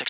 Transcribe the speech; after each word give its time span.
Texting 0.00 0.09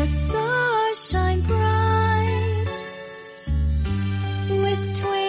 The 0.00 0.06
stars 0.06 1.10
shine 1.10 1.42
bright 1.42 2.86
with 4.48 4.96
twinkly 4.96 5.19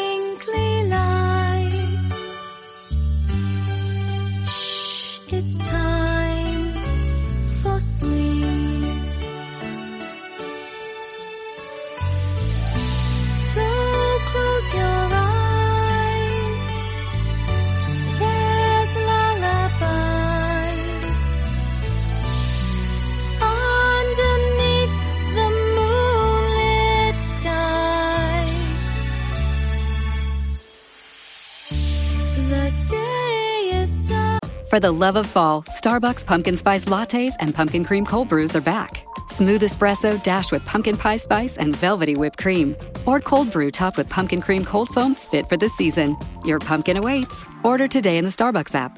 For 34.71 34.79
the 34.79 34.89
love 34.89 35.17
of 35.17 35.25
fall, 35.25 35.63
Starbucks 35.63 36.25
pumpkin 36.25 36.55
spice 36.55 36.85
lattes 36.85 37.33
and 37.41 37.53
pumpkin 37.53 37.83
cream 37.83 38.05
cold 38.05 38.29
brews 38.29 38.55
are 38.55 38.61
back. 38.61 39.05
Smooth 39.27 39.63
espresso 39.63 40.23
dashed 40.23 40.53
with 40.53 40.63
pumpkin 40.63 40.95
pie 40.95 41.17
spice 41.17 41.57
and 41.57 41.75
velvety 41.75 42.15
whipped 42.15 42.39
cream. 42.39 42.73
Or 43.05 43.19
cold 43.19 43.51
brew 43.51 43.69
topped 43.69 43.97
with 43.97 44.07
pumpkin 44.07 44.39
cream 44.39 44.63
cold 44.63 44.87
foam 44.87 45.13
fit 45.13 45.45
for 45.45 45.57
the 45.57 45.67
season. 45.67 46.15
Your 46.45 46.59
pumpkin 46.59 46.95
awaits. 46.95 47.45
Order 47.63 47.89
today 47.89 48.17
in 48.17 48.23
the 48.23 48.29
Starbucks 48.29 48.73
app. 48.73 48.97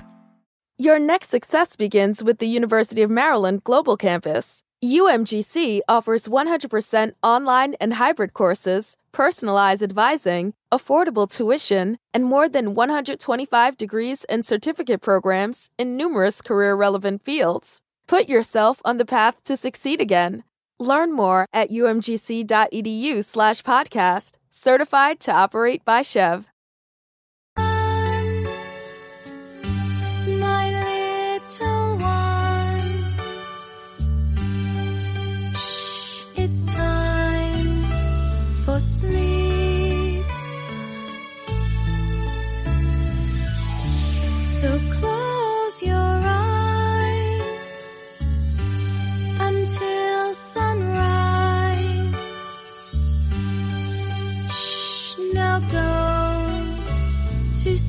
Your 0.78 1.00
next 1.00 1.30
success 1.30 1.76
begins 1.76 2.24
with 2.24 2.38
the 2.38 2.46
University 2.48 3.02
of 3.02 3.10
Maryland 3.10 3.64
Global 3.64 3.98
Campus. 3.98 4.62
UMGC 4.84 5.80
offers 5.90 6.28
100% 6.28 7.14
online 7.24 7.74
and 7.82 7.96
hybrid 7.96 8.36
courses, 8.36 8.96
personalized 9.14 9.82
advising, 9.82 10.54
affordable 10.72 11.30
tuition, 11.30 11.98
and 12.14 12.26
more 12.26 12.50
than 12.50 12.76
125 12.76 13.78
degrees 13.78 14.26
and 14.26 14.46
certificate 14.46 15.02
programs 15.02 15.70
in 15.78 15.96
numerous 15.96 16.42
career 16.42 16.76
relevant 16.76 17.24
fields. 17.24 17.82
Put 18.08 18.28
yourself 18.28 18.82
on 18.84 18.98
the 18.98 19.06
path 19.06 19.42
to 19.46 19.56
succeed 19.56 20.02
again. 20.02 20.44
Learn 20.80 21.14
more 21.14 21.46
at 21.54 21.70
umgc.edu 21.70 23.24
slash 23.24 23.62
podcast, 23.62 24.38
certified 24.50 25.20
to 25.22 25.32
operate 25.32 25.86
by 25.86 26.02
SCHEV. 26.02 26.46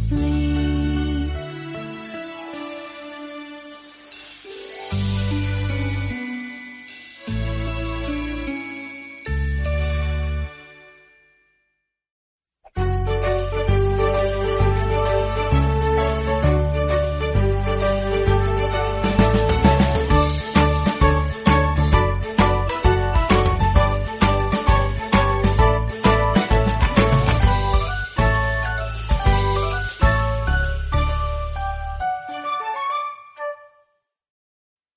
Sleep. 0.05 0.54